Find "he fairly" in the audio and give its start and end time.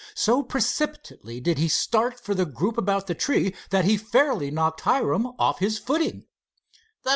3.85-4.49